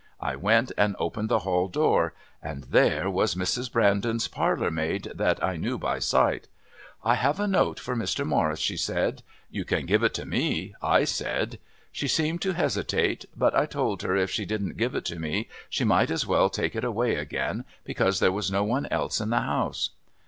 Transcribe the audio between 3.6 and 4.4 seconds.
Brandon's